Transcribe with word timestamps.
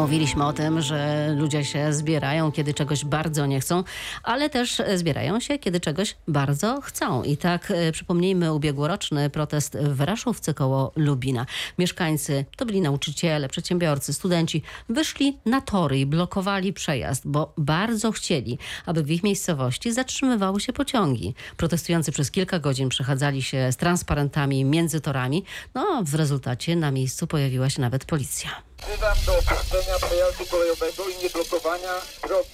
Mówiliśmy 0.00 0.46
o 0.46 0.52
tym, 0.52 0.80
że 0.80 1.28
ludzie 1.38 1.64
się 1.64 1.92
zbierają, 1.92 2.52
kiedy 2.52 2.74
czegoś 2.74 3.04
bardzo 3.04 3.46
nie 3.46 3.60
chcą, 3.60 3.84
ale 4.22 4.50
też 4.50 4.82
zbierają 4.94 5.40
się, 5.40 5.58
kiedy 5.58 5.80
czegoś 5.80 6.16
bardzo 6.28 6.80
chcą. 6.80 7.22
I 7.22 7.36
tak 7.36 7.70
e, 7.70 7.92
przypomnijmy 7.92 8.52
ubiegłoroczny 8.52 9.30
protest 9.30 9.78
w 9.78 10.00
Raszówce 10.00 10.54
koło 10.54 10.92
Lubina. 10.96 11.46
Mieszkańcy, 11.78 12.44
to 12.56 12.66
byli 12.66 12.80
nauczyciele, 12.80 13.48
przedsiębiorcy, 13.48 14.14
studenci, 14.14 14.62
wyszli 14.88 15.38
na 15.46 15.60
tory 15.60 16.00
i 16.00 16.06
blokowali 16.06 16.72
przejazd, 16.72 17.22
bo 17.26 17.52
bardzo 17.58 18.12
chcieli, 18.12 18.58
aby 18.86 19.02
w 19.02 19.10
ich 19.10 19.22
miejscowości 19.22 19.92
zatrzymywały 19.92 20.60
się 20.60 20.72
pociągi. 20.72 21.34
Protestujący 21.56 22.12
przez 22.12 22.30
kilka 22.30 22.58
godzin 22.58 22.88
przechadzali 22.88 23.42
się 23.42 23.72
z 23.72 23.76
transparentami 23.76 24.64
między 24.64 25.00
torami. 25.00 25.44
No, 25.74 26.02
w 26.04 26.14
rezultacie 26.14 26.76
na 26.76 26.90
miejscu 26.90 27.26
pojawiła 27.26 27.70
się 27.70 27.80
nawet 27.80 28.04
policja. 28.04 28.69
Wzywam 28.82 29.16
do 29.26 29.32
opuszczenia 29.32 29.98
przejazdu 30.06 30.46
kolejowego 30.46 31.08
i 31.08 31.22
nieblokowania 31.22 31.92
drogi. 32.26 32.48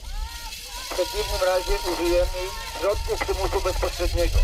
W 0.84 0.94
przeciwnym 0.94 1.40
razie 1.46 1.72
użyjemy 1.92 2.40
środków 2.80 3.20
przymusu 3.20 3.60
bezpośredniego. 3.64 4.38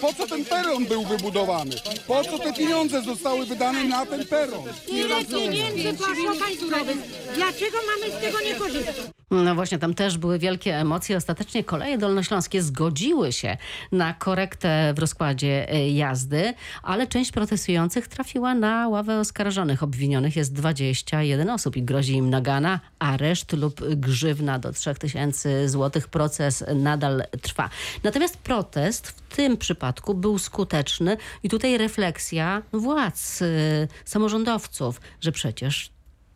Po 0.00 0.12
co 0.14 0.26
ten 0.26 0.44
peron 0.44 0.86
był 0.86 1.04
wybudowany? 1.04 1.76
Po 2.06 2.24
co 2.24 2.38
te 2.38 2.52
pieniądze 2.52 3.02
zostały 3.02 3.46
wydane 3.46 3.84
na 3.84 4.06
ten 4.06 4.26
peron? 4.26 4.64
Ile 4.88 5.24
pieniędzy 5.24 5.94
poszło 5.98 6.36
państwowych? 6.40 6.96
Dlaczego 7.34 7.78
mamy 7.86 8.18
z 8.18 8.20
tego 8.20 8.40
nie 8.40 8.54
korzystać? 8.54 9.17
No 9.30 9.54
właśnie, 9.54 9.78
tam 9.78 9.94
też 9.94 10.18
były 10.18 10.38
wielkie 10.38 10.76
emocje. 10.76 11.16
Ostatecznie 11.16 11.64
koleje 11.64 11.98
dolnośląskie 11.98 12.62
zgodziły 12.62 13.32
się 13.32 13.56
na 13.92 14.14
korektę 14.14 14.92
w 14.96 14.98
rozkładzie 14.98 15.72
e, 15.72 15.90
jazdy, 15.90 16.54
ale 16.82 17.06
część 17.06 17.32
protestujących 17.32 18.08
trafiła 18.08 18.54
na 18.54 18.88
ławę 18.88 19.20
oskarżonych. 19.20 19.82
Obwinionych 19.82 20.36
jest 20.36 20.52
21 20.52 21.50
osób 21.50 21.76
i 21.76 21.82
grozi 21.82 22.12
im 22.12 22.30
nagana, 22.30 22.80
areszt 22.98 23.52
lub 23.52 23.80
grzywna 23.96 24.58
do 24.58 24.72
3000 24.72 25.68
złotych. 25.68 26.08
Proces 26.08 26.64
nadal 26.74 27.22
trwa. 27.42 27.70
Natomiast 28.02 28.36
protest 28.36 29.08
w 29.08 29.36
tym 29.36 29.56
przypadku 29.56 30.14
był 30.14 30.38
skuteczny 30.38 31.16
i 31.42 31.48
tutaj 31.48 31.78
refleksja 31.78 32.62
władz, 32.72 33.42
y, 33.42 33.88
samorządowców, 34.04 35.00
że 35.20 35.32
przecież 35.32 35.90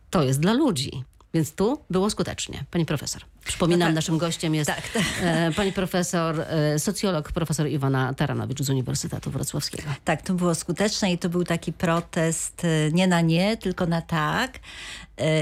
to 0.09 0.23
jest 0.23 0.39
dla 0.39 0.53
ludzi. 0.53 1.03
Więc 1.33 1.55
tu 1.55 1.85
było 1.89 2.09
skutecznie. 2.09 2.65
Pani 2.71 2.85
profesor. 2.85 3.32
Przypominam, 3.45 3.79
No 3.79 3.85
tak. 3.85 3.95
naszym 3.95 4.17
gościem 4.17 4.55
jest 4.55 4.67
Tak, 4.67 4.89
tak. 4.89 5.03
e, 5.21 5.51
pani 5.51 5.73
profesor, 5.73 6.41
e, 6.41 6.79
socjolog, 6.79 7.31
profesor 7.31 7.67
Iwana 7.67 8.13
Taranowicz 8.13 8.61
z 8.61 8.69
Uniwersytetu 8.69 9.31
Wrocławskiego. 9.31 9.89
Tak, 10.05 10.21
to 10.21 10.33
było 10.33 10.55
skuteczne 10.55 11.13
i 11.13 11.17
to 11.17 11.29
był 11.29 11.43
taki 11.43 11.73
protest 11.73 12.65
e, 12.65 12.91
nie 12.91 13.07
na 13.07 13.21
nie, 13.21 13.57
tylko 13.57 13.85
na 13.85 14.01
tak. 14.01 14.59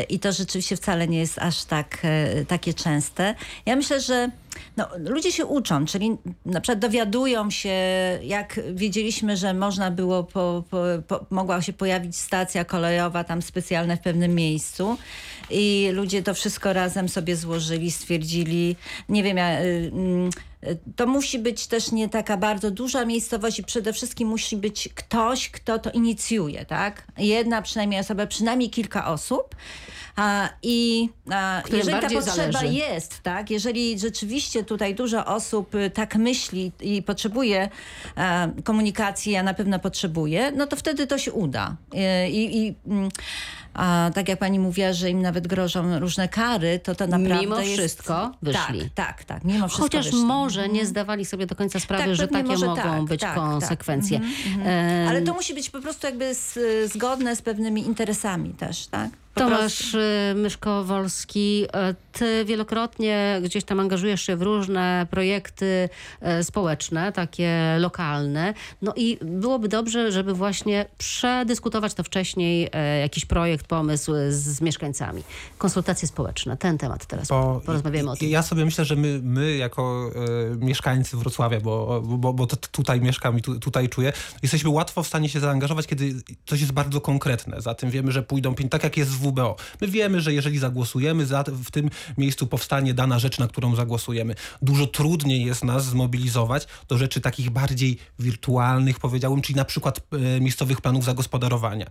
I 0.09 0.19
to 0.19 0.31
rzeczywiście 0.31 0.75
wcale 0.77 1.07
nie 1.07 1.19
jest 1.19 1.39
aż 1.39 1.63
tak 1.63 1.97
takie 2.47 2.73
częste. 2.73 3.35
Ja 3.65 3.75
myślę, 3.75 4.01
że 4.01 4.29
no, 4.77 4.87
ludzie 4.97 5.31
się 5.31 5.45
uczą, 5.45 5.85
czyli 5.85 6.17
na 6.45 6.61
przykład 6.61 6.79
dowiadują 6.79 7.49
się, 7.49 7.69
jak 8.23 8.59
wiedzieliśmy, 8.73 9.37
że 9.37 9.53
można 9.53 9.91
było, 9.91 10.23
po, 10.23 10.63
po, 10.69 10.83
po, 11.07 11.25
mogła 11.29 11.61
się 11.61 11.73
pojawić 11.73 12.15
stacja 12.17 12.65
kolejowa 12.65 13.23
tam 13.23 13.41
specjalna 13.41 13.95
w 13.95 13.99
pewnym 13.99 14.35
miejscu 14.35 14.97
i 15.49 15.89
ludzie 15.93 16.23
to 16.23 16.33
wszystko 16.33 16.73
razem 16.73 17.09
sobie 17.09 17.35
złożyli, 17.35 17.90
stwierdzili, 17.91 18.75
nie 19.09 19.23
wiem, 19.23 19.37
ja, 19.37 19.61
y, 19.61 19.91
mm, 19.93 20.29
to 20.95 21.07
musi 21.07 21.39
być 21.39 21.67
też 21.67 21.91
nie 21.91 22.09
taka 22.09 22.37
bardzo 22.37 22.71
duża 22.71 23.05
miejscowość 23.05 23.59
i 23.59 23.63
przede 23.63 23.93
wszystkim 23.93 24.27
musi 24.27 24.57
być 24.57 24.89
ktoś, 24.95 25.49
kto 25.49 25.79
to 25.79 25.91
inicjuje, 25.91 26.65
tak? 26.65 27.07
Jedna 27.17 27.61
przynajmniej 27.61 27.99
osoba, 27.99 28.27
przynajmniej 28.27 28.69
kilka 28.69 29.07
osób. 29.07 29.55
A, 30.15 30.49
I 30.63 31.09
a, 31.31 31.63
jeżeli 31.71 32.01
ta 32.01 32.09
potrzeba 32.09 32.51
zależy. 32.51 32.73
jest, 32.73 33.21
tak? 33.21 33.51
Jeżeli 33.51 33.99
rzeczywiście 33.99 34.63
tutaj 34.63 34.95
dużo 34.95 35.25
osób 35.25 35.75
y, 35.75 35.89
tak 35.89 36.15
myśli 36.15 36.71
i 36.81 37.03
potrzebuje 37.03 37.69
e, 38.17 38.51
komunikacji, 38.63 39.35
a 39.35 39.43
na 39.43 39.53
pewno 39.53 39.79
potrzebuje, 39.79 40.51
no 40.51 40.67
to 40.67 40.75
wtedy 40.75 41.07
to 41.07 41.17
się 41.17 41.31
uda. 41.31 41.75
Y, 41.93 42.29
I, 42.29 42.57
i 42.57 42.75
mm, 42.87 43.09
a, 43.73 44.11
tak 44.15 44.29
jak 44.29 44.39
pani 44.39 44.59
mówiła, 44.59 44.93
że 44.93 45.09
im 45.09 45.21
nawet 45.21 45.47
grożą 45.47 45.99
różne 45.99 46.27
kary, 46.29 46.79
to 46.79 46.95
to 46.95 47.07
naprawdę 47.07 47.41
Mimo 47.41 47.59
jest... 47.59 47.73
wszystko 47.73 48.31
wyszli. 48.41 48.81
Tak, 48.81 48.89
tak, 48.95 49.23
tak. 49.23 49.43
Mimo 49.43 49.67
wszystko 49.67 49.83
Chociaż 49.83 50.05
wyszli. 50.05 50.23
może 50.25 50.69
nie 50.69 50.85
zdawali 50.85 51.25
sobie 51.25 51.45
do 51.47 51.55
końca 51.55 51.79
sprawy, 51.79 52.03
Tak, 52.03 52.15
że 52.15 52.27
takie 52.27 52.57
mogą 52.57 52.75
tak, 52.75 53.03
być 53.03 53.21
tak, 53.21 53.35
konsekwencje. 53.35 54.19
tak. 54.19 54.27
Mhm, 54.47 54.67
mhm. 54.67 55.07
Ale 55.07 55.21
to 55.21 55.33
musi 55.33 55.53
być 55.53 55.69
po 55.69 55.81
prostu 55.81 56.07
jakby 56.07 56.25
s- 56.25 56.59
zgodne 56.85 57.35
z 57.35 57.41
pewnymi 57.41 57.85
interesami 57.85 58.49
też, 58.53 58.87
tak? 58.87 59.09
Tomasz 59.33 59.93
y, 59.93 60.33
Myszko-Wolski, 60.35 61.63
y, 61.63 61.95
ty 62.11 62.45
wielokrotnie 62.45 63.41
gdzieś 63.43 63.63
tam 63.63 63.79
angażujesz 63.79 64.21
się 64.21 64.35
w 64.35 64.41
różne 64.41 65.07
projekty 65.09 65.89
y, 66.39 66.43
społeczne, 66.43 67.11
takie 67.11 67.77
lokalne. 67.79 68.53
No 68.81 68.93
i 68.95 69.17
byłoby 69.21 69.67
dobrze, 69.67 70.11
żeby 70.11 70.33
właśnie 70.33 70.85
przedyskutować 70.97 71.93
to 71.93 72.03
wcześniej, 72.03 72.69
jakiś 73.01 73.25
projekt, 73.25 73.67
pomysł 73.67 74.11
z, 74.29 74.33
z 74.33 74.61
mieszkańcami. 74.61 75.23
Konsultacje 75.57 76.07
społeczne, 76.07 76.57
ten 76.57 76.77
temat 76.77 77.05
teraz 77.05 77.27
Bo 77.27 77.61
porozmawiamy 77.65 78.11
o 78.11 78.15
tym. 78.15 78.29
Ja 78.29 78.43
sobie 78.43 78.65
myślę, 78.65 78.85
że 78.85 78.95
my, 78.95 79.19
my 79.23 79.55
jako 79.55 80.11
e, 80.51 80.65
mieszkańcy 80.65 81.17
Wrocławia, 81.17 81.59
bo, 81.59 82.01
bo, 82.01 82.33
bo 82.33 82.47
to 82.47 82.55
tutaj 82.55 83.01
mieszkam 83.01 83.37
i 83.37 83.41
tu, 83.41 83.59
tutaj 83.59 83.89
czuję, 83.89 84.13
jesteśmy 84.43 84.69
łatwo 84.69 85.03
w 85.03 85.07
stanie 85.07 85.29
się 85.29 85.39
zaangażować, 85.39 85.87
kiedy 85.87 86.13
coś 86.45 86.59
jest 86.61 86.71
bardzo 86.71 87.01
konkretne. 87.01 87.61
Zatem 87.61 87.89
wiemy, 87.89 88.11
że 88.11 88.23
pójdą 88.23 88.55
tak 88.69 88.83
jak 88.83 88.97
jest 88.97 89.11
w 89.11 89.20
WBO. 89.21 89.55
My 89.81 89.87
wiemy, 89.87 90.21
że 90.21 90.33
jeżeli 90.33 90.57
zagłosujemy, 90.57 91.25
za, 91.25 91.43
w 91.47 91.71
tym 91.71 91.89
miejscu 92.17 92.47
powstanie 92.47 92.93
dana 92.93 93.19
rzecz, 93.19 93.39
na 93.39 93.47
którą 93.47 93.75
zagłosujemy. 93.75 94.35
Dużo 94.61 94.87
trudniej 94.87 95.45
jest 95.45 95.63
nas 95.63 95.85
zmobilizować 95.85 96.67
do 96.87 96.97
rzeczy 96.97 97.21
takich 97.21 97.49
bardziej 97.49 97.97
wirtualnych, 98.19 98.99
powiedziałbym, 98.99 99.41
czyli 99.41 99.55
na 99.55 99.65
przykład 99.65 100.01
e, 100.37 100.41
miejscowych 100.41 100.81
planów 100.81 101.03
zagospodarowania. 101.03 101.85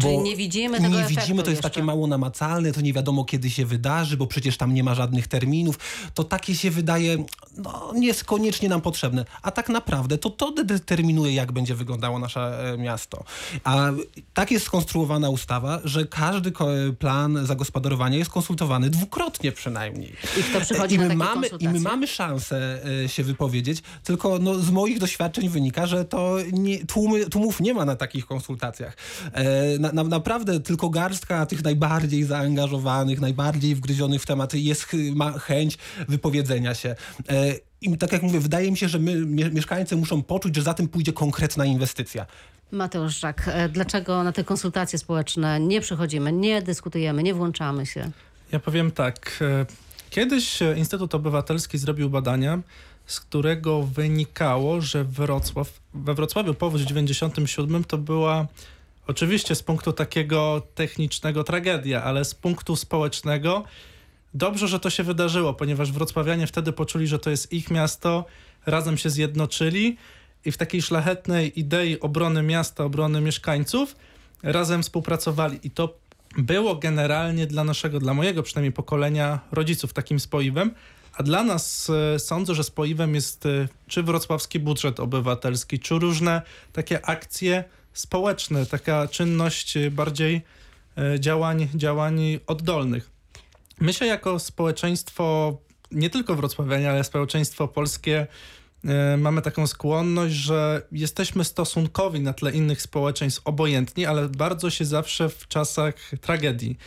Czyli 0.00 0.18
nie 0.18 0.36
widzimy 0.36 0.80
tego 0.80 1.00
Nie 1.00 1.04
widzimy, 1.04 1.42
to 1.42 1.50
jest 1.50 1.62
jeszcze. 1.64 1.70
takie 1.70 1.82
mało 1.82 2.06
namacalne, 2.06 2.72
to 2.72 2.80
nie 2.80 2.92
wiadomo 2.92 3.24
kiedy 3.24 3.50
się 3.50 3.66
wydarzy, 3.66 4.16
bo 4.16 4.26
przecież 4.26 4.56
tam 4.56 4.74
nie 4.74 4.84
ma 4.84 4.94
żadnych 4.94 5.28
terminów. 5.28 5.78
To 6.14 6.24
takie 6.24 6.54
się 6.54 6.70
wydaje, 6.70 7.24
no 7.56 7.92
nie 7.94 8.06
jest 8.06 8.24
koniecznie 8.24 8.68
nam 8.68 8.80
potrzebne. 8.80 9.24
A 9.42 9.50
tak 9.50 9.68
naprawdę 9.68 10.18
to 10.18 10.30
to 10.30 10.52
determinuje, 10.64 11.34
jak 11.34 11.52
będzie 11.52 11.74
wyglądało 11.74 12.18
nasze 12.18 12.72
e, 12.72 12.78
miasto. 12.78 13.24
A 13.64 13.90
tak 14.34 14.50
jest 14.50 14.66
skonstruowana 14.66 15.30
ustawa, 15.30 15.80
że 15.84 16.06
każdy 16.06 16.52
plan 16.98 17.46
zagospodarowania 17.46 18.18
jest 18.18 18.30
konsultowany 18.30 18.90
dwukrotnie 18.90 19.52
przynajmniej. 19.52 20.12
I 20.40 20.42
kto 20.42 20.60
przychodzi 20.60 20.94
I 20.94 20.98
na 20.98 21.04
my, 21.04 21.08
takie 21.08 21.18
mamy, 21.18 21.46
I 21.60 21.68
my 21.68 21.80
mamy 21.80 22.06
szansę 22.06 22.80
e, 23.04 23.08
się 23.08 23.24
wypowiedzieć, 23.24 23.82
tylko 24.04 24.38
no, 24.38 24.54
z 24.54 24.70
moich 24.70 24.98
doświadczeń 24.98 25.48
wynika, 25.48 25.86
że 25.86 26.04
to 26.04 26.36
nie, 26.52 26.86
tłumy, 26.86 27.26
tłumów 27.26 27.60
nie 27.60 27.74
ma 27.74 27.84
na 27.84 27.96
takich 27.96 28.26
konsultacjach. 28.26 28.96
E, 29.32 29.78
na, 29.78 29.92
na, 29.92 30.04
naprawdę 30.04 30.60
tylko 30.60 30.90
garstka 30.90 31.46
tych 31.46 31.64
najbardziej 31.64 32.24
zaangażowanych, 32.24 33.20
najbardziej 33.20 33.74
wgryzionych 33.74 34.22
w 34.22 34.26
temat 34.26 34.54
jest, 34.54 34.86
ma 35.14 35.32
chęć 35.32 35.78
wypowiedzenia 36.08 36.74
się. 36.74 36.94
E, 37.28 37.54
i 37.80 37.98
tak 37.98 38.12
jak 38.12 38.22
mówię, 38.22 38.40
wydaje 38.40 38.70
mi 38.70 38.76
się, 38.76 38.88
że 38.88 38.98
my, 38.98 39.26
mie- 39.26 39.50
mieszkańcy 39.50 39.96
muszą 39.96 40.22
poczuć, 40.22 40.56
że 40.56 40.62
za 40.62 40.74
tym 40.74 40.88
pójdzie 40.88 41.12
konkretna 41.12 41.64
inwestycja. 41.64 42.26
Mateusz 42.72 43.20
Żak, 43.20 43.50
e, 43.52 43.68
dlaczego 43.68 44.24
na 44.24 44.32
te 44.32 44.44
konsultacje 44.44 44.98
społeczne 44.98 45.60
nie 45.60 45.80
przychodzimy, 45.80 46.32
nie 46.32 46.62
dyskutujemy, 46.62 47.22
nie 47.22 47.34
włączamy 47.34 47.86
się? 47.86 48.10
Ja 48.52 48.58
powiem 48.58 48.90
tak. 48.90 49.38
e, 49.40 49.66
Kiedyś 50.10 50.62
e, 50.62 50.78
Instytut 50.78 51.14
Obywatelski 51.14 51.78
zrobił 51.78 52.10
badania, 52.10 52.58
z 53.06 53.20
którego 53.20 53.82
wynikało, 53.82 54.80
że 54.80 55.04
Wrocław, 55.04 55.80
we 55.94 56.14
Wrocławiu 56.14 56.54
powódź 56.54 56.82
w 56.82 56.86
97 56.86 57.84
to 57.84 57.98
była 57.98 58.46
oczywiście 59.06 59.54
z 59.54 59.62
punktu 59.62 59.92
takiego 59.92 60.62
technicznego 60.74 61.44
tragedia, 61.44 62.04
ale 62.04 62.24
z 62.24 62.34
punktu 62.34 62.76
społecznego 62.76 63.64
dobrze, 64.34 64.68
że 64.68 64.80
to 64.80 64.90
się 64.90 65.02
wydarzyło, 65.02 65.54
ponieważ 65.54 65.92
wrocławianie 65.92 66.46
wtedy 66.46 66.72
poczuli, 66.72 67.06
że 67.06 67.18
to 67.18 67.30
jest 67.30 67.52
ich 67.52 67.70
miasto, 67.70 68.24
razem 68.66 68.98
się 68.98 69.10
zjednoczyli 69.10 69.96
i 70.48 70.52
w 70.52 70.56
takiej 70.56 70.82
szlachetnej 70.82 71.60
idei 71.60 72.00
obrony 72.00 72.42
miasta, 72.42 72.84
obrony 72.84 73.20
mieszkańców 73.20 73.96
razem 74.42 74.82
współpracowali 74.82 75.58
i 75.62 75.70
to 75.70 75.98
było 76.38 76.76
generalnie 76.76 77.46
dla 77.46 77.64
naszego, 77.64 77.98
dla 78.00 78.14
mojego 78.14 78.42
przynajmniej 78.42 78.72
pokolenia 78.72 79.40
rodziców 79.52 79.92
takim 79.92 80.20
spoiwem, 80.20 80.74
a 81.12 81.22
dla 81.22 81.44
nas 81.44 81.90
e, 81.90 82.18
sądzę, 82.18 82.54
że 82.54 82.64
spoiwem 82.64 83.14
jest 83.14 83.46
e, 83.46 83.68
czy 83.86 84.02
wrocławski 84.02 84.60
budżet 84.60 85.00
obywatelski, 85.00 85.78
czy 85.78 85.98
różne 85.98 86.42
takie 86.72 87.06
akcje 87.06 87.64
społeczne, 87.92 88.66
taka 88.66 89.08
czynność 89.08 89.76
e, 89.76 89.90
bardziej 89.90 90.42
działań, 91.18 91.68
działań 91.74 92.20
oddolnych. 92.46 93.10
My 93.80 93.92
się 93.92 94.06
jako 94.06 94.38
społeczeństwo, 94.38 95.56
nie 95.90 96.10
tylko 96.10 96.34
wrocławianie, 96.34 96.90
ale 96.90 97.04
społeczeństwo 97.04 97.68
polskie 97.68 98.26
mamy 99.18 99.42
taką 99.42 99.66
skłonność, 99.66 100.34
że 100.34 100.82
jesteśmy 100.92 101.44
stosunkowi 101.44 102.20
na 102.20 102.32
tle 102.32 102.52
innych 102.52 102.82
społeczeństw 102.82 103.40
obojętni, 103.44 104.06
ale 104.06 104.28
bardzo 104.28 104.70
się 104.70 104.84
zawsze 104.84 105.28
w 105.28 105.48
czasach 105.48 105.94
tragedii 106.20 106.78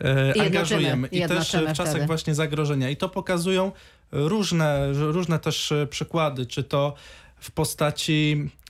e, 0.00 0.26
Jednoczymy, 0.26 0.46
angażujemy. 0.46 1.08
I 1.08 1.20
też 1.28 1.52
w 1.52 1.72
czasach 1.72 1.90
wtedy. 1.90 2.06
właśnie 2.06 2.34
zagrożenia. 2.34 2.90
I 2.90 2.96
to 2.96 3.08
pokazują 3.08 3.72
różne, 4.12 4.92
różne 4.92 5.38
też 5.38 5.72
e, 5.72 5.86
przykłady, 5.86 6.46
czy 6.46 6.64
to 6.64 6.94
w 7.40 7.50
postaci 7.50 8.50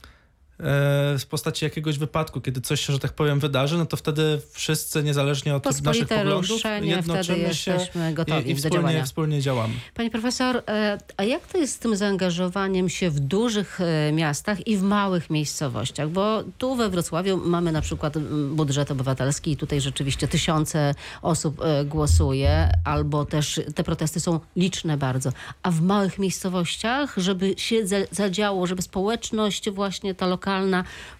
w 1.19 1.25
postaci 1.29 1.65
jakiegoś 1.65 1.97
wypadku, 1.97 2.41
kiedy 2.41 2.61
coś 2.61 2.85
się, 2.85 2.93
że 2.93 2.99
tak 2.99 3.13
powiem, 3.13 3.39
wydarzy, 3.39 3.77
no 3.77 3.85
to 3.85 3.97
wtedy 3.97 4.41
wszyscy, 4.51 5.03
niezależnie 5.03 5.55
od 5.55 5.65
naszych 5.65 5.83
Pospolite 5.83 6.17
poglądów, 6.17 6.49
ruszenie, 6.49 6.93
wtedy 7.03 7.17
jednoczymy 7.17 7.53
się 7.53 7.77
gotowi 8.13 8.49
i, 8.49 8.51
i 8.51 8.55
wspólnie, 8.55 9.03
wspólnie 9.05 9.41
działamy. 9.41 9.73
Pani 9.93 10.09
profesor, 10.09 10.63
e, 10.67 10.97
a 11.17 11.23
jak 11.23 11.47
to 11.47 11.57
jest 11.57 11.73
z 11.73 11.79
tym 11.79 11.95
zaangażowaniem 11.95 12.89
się 12.89 13.09
w 13.09 13.19
dużych 13.19 13.81
e, 13.81 14.11
miastach 14.11 14.67
i 14.67 14.77
w 14.77 14.83
małych 14.83 15.29
miejscowościach? 15.29 16.09
Bo 16.09 16.43
tu 16.57 16.75
we 16.75 16.89
Wrocławiu 16.89 17.37
mamy 17.37 17.71
na 17.71 17.81
przykład 17.81 18.17
budżet 18.51 18.91
obywatelski 18.91 19.51
i 19.51 19.57
tutaj 19.57 19.81
rzeczywiście 19.81 20.27
tysiące 20.27 20.95
osób 21.21 21.61
e, 21.61 21.85
głosuje, 21.85 22.69
albo 22.85 23.25
też 23.25 23.61
te 23.75 23.83
protesty 23.83 24.19
są 24.19 24.39
liczne 24.55 24.97
bardzo. 24.97 25.31
A 25.63 25.71
w 25.71 25.81
małych 25.81 26.19
miejscowościach, 26.19 27.13
żeby 27.17 27.53
się 27.57 27.87
za- 27.87 27.95
zadziało, 28.11 28.67
żeby 28.67 28.81
społeczność 28.81 29.69
właśnie 29.69 30.15
ta 30.15 30.27
lokalna 30.27 30.50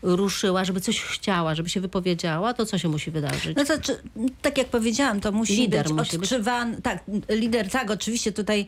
ruszyła, 0.02 0.66
żeby 0.66 0.82
coś 0.82 1.02
chciała, 1.02 1.56
żeby 1.56 1.70
się 1.70 1.82
wypowiedziała, 1.82 2.54
to 2.54 2.66
co 2.66 2.78
się 2.78 2.90
musi 2.90 3.12
wydarzyć? 3.12 3.58
No 3.58 3.66
to 3.66 3.82
czy, 3.82 4.02
tak 4.42 4.58
jak 4.58 4.68
powiedziałam, 4.68 5.20
to 5.22 5.32
musi 5.32 5.56
Lider 5.56 5.84
być 5.84 5.94
musi 5.94 6.18
być. 6.18 6.34
odczuwany. 6.34 6.82
Tak, 6.82 7.04
lider, 7.30 7.70
tak, 7.70 7.92
oczywiście 7.92 8.32
tutaj 8.32 8.66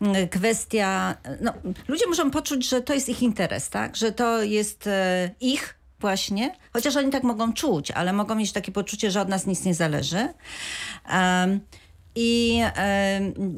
mm, 0.00 0.28
kwestia. 0.28 1.16
No, 1.40 1.52
ludzie 1.88 2.06
muszą 2.06 2.30
poczuć, 2.30 2.68
że 2.68 2.80
to 2.82 2.94
jest 2.94 3.08
ich 3.08 3.22
interes, 3.22 3.68
tak? 3.70 3.96
Że 3.96 4.12
to 4.12 4.42
jest 4.42 4.86
e, 4.86 5.30
ich 5.40 5.78
właśnie, 6.00 6.56
chociaż 6.72 6.96
oni 6.96 7.10
tak 7.10 7.22
mogą 7.22 7.52
czuć, 7.52 7.90
ale 7.90 8.12
mogą 8.12 8.34
mieć 8.34 8.52
takie 8.52 8.72
poczucie, 8.72 9.10
że 9.10 9.20
od 9.20 9.28
nas 9.28 9.46
nic 9.46 9.64
nie 9.64 9.74
zależy. 9.74 10.28
Em, 11.08 11.60
i 12.16 12.60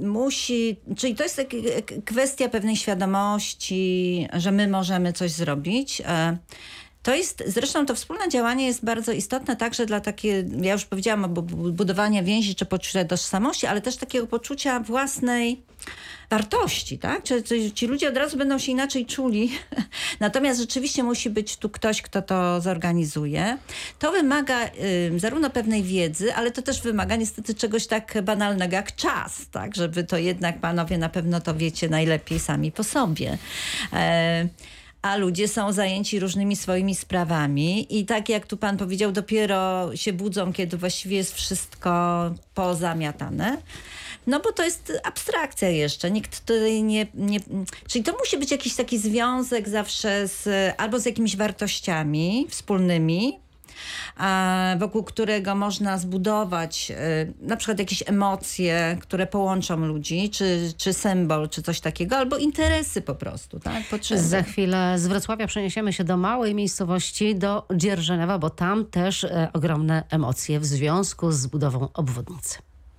musi, 0.00 0.76
czyli 0.96 1.14
to 1.14 1.22
jest 1.22 1.37
tak, 1.37 1.55
e, 1.55 1.82
kwestia 1.82 2.49
pewnej 2.49 2.76
świadomości, 2.76 4.26
że 4.32 4.52
my 4.52 4.69
możemy 4.69 5.12
coś 5.12 5.31
zrobić. 5.31 6.00
E, 6.00 6.38
to 7.03 7.15
jest, 7.15 7.43
zresztą 7.47 7.87
to 7.87 7.95
wspólne 7.95 8.29
działanie 8.29 8.67
jest 8.67 8.85
bardzo 8.85 9.12
istotne 9.12 9.56
także 9.56 9.87
dla 9.87 10.00
takie, 10.00 10.45
ja 10.61 10.73
już 10.73 10.85
powiedziałam 10.85 11.35
budowania 11.73 12.23
więzi 12.23 12.55
czy 12.55 12.67
poczucia 12.67 13.05
tożsamości, 13.05 13.67
ale 13.67 13.81
też 13.81 13.97
takiego 13.97 14.27
poczucia 14.27 14.81
własnej 14.81 15.62
wartości, 16.31 16.99
tak? 16.99 17.23
Czy, 17.23 17.43
czy 17.43 17.73
ci 17.73 17.87
ludzie 17.87 18.09
od 18.09 18.17
razu 18.17 18.37
będą 18.37 18.59
się 18.59 18.73
inaczej 18.73 19.06
czuli. 19.06 19.50
Natomiast 20.21 20.61
rzeczywiście 20.61 21.03
musi 21.03 21.31
być 21.31 21.56
tu 21.56 21.69
ktoś, 21.69 22.03
kto 22.03 22.23
to 22.23 22.61
zorganizuje. 22.61 23.59
To 23.99 24.12
wymaga 24.12 24.67
y, 24.67 25.19
zarówno 25.19 25.51
pewnej 25.51 25.83
wiedzy, 25.83 26.35
ale 26.35 26.51
to 26.51 26.62
też 26.62 26.83
wymaga 26.83 27.17
niestety 27.17 27.55
czegoś 27.55 27.87
tak 27.87 28.23
banalnego 28.23 28.77
jak 28.77 28.97
czas, 28.97 29.49
tak? 29.51 29.75
Żeby 29.75 30.05
to 30.05 30.19
jednak 30.19 30.61
panowie 30.61 30.99
na 30.99 31.09
pewno 31.09 31.41
to 31.41 31.55
wiecie 31.55 31.89
najlepiej 31.89 32.39
sami 32.39 32.73
po 32.73 32.85
sobie. 32.85 33.39
E, 33.93 34.49
a 35.03 35.17
ludzie 35.17 35.49
są 35.49 35.73
zajęci 35.73 36.21
różnymi 36.21 36.56
swoimi 36.56 36.95
sprawami 36.95 37.99
i 37.99 38.06
tak 38.06 38.29
jak 38.29 38.47
tu 38.47 38.56
pan 38.56 38.77
powiedział, 38.77 39.12
dopiero 39.12 39.91
się 39.97 40.12
budzą, 40.12 40.53
kiedy 40.53 40.77
właściwie 40.77 41.17
jest 41.17 41.35
wszystko 41.35 41.91
pozamiatane. 42.55 43.56
No 44.27 44.41
bo 44.41 44.53
to 44.53 44.65
jest 44.65 44.93
abstrakcja 45.05 45.69
jeszcze. 45.69 46.11
Nikt 46.11 46.47
tutaj 46.47 46.83
nie, 46.83 47.06
nie... 47.15 47.41
Czyli 47.89 48.05
to 48.05 48.12
musi 48.19 48.39
być 48.39 48.50
jakiś 48.50 48.75
taki 48.75 48.99
związek 48.99 49.69
zawsze 49.69 50.29
z, 50.29 50.75
albo 50.81 51.01
z 51.01 51.06
jakimiś 51.06 51.37
wartościami 51.37 52.47
wspólnymi, 52.51 53.39
wokół 54.79 55.05
którego 55.05 55.55
można 55.55 55.99
zbudować 55.99 56.91
y, 56.91 57.33
na 57.41 57.57
przykład 57.57 57.79
jakieś 57.79 58.03
emocje, 58.07 58.97
które 59.01 59.27
połączą 59.27 59.77
ludzi, 59.77 60.31
czy, 60.31 60.73
czy 60.77 60.93
symbol, 60.93 61.49
czy 61.49 61.63
coś 61.63 61.81
takiego, 61.81 62.17
albo 62.17 62.37
interesy 62.37 63.03
po 63.03 63.15
prostu, 63.15 63.61
tak? 63.61 63.83
Za 64.21 64.43
chwilę 64.43 64.99
z 64.99 65.07
Wrocławia 65.07 65.47
przeniesiemy 65.47 65.93
się 65.93 66.05
do 66.05 66.17
małej 66.17 66.55
miejscowości, 66.55 67.35
do 67.35 67.67
Dzierżonowa, 67.75 68.39
bo 68.39 68.51
tam 68.51 68.87
też 68.87 69.25
e, 69.25 69.49
ogromne 69.53 70.03
emocje 70.11 70.61
w 70.61 70.65
związku 70.65 71.33
z 71.33 71.47
budową 71.47 71.89
obwodnicy. 71.95 72.68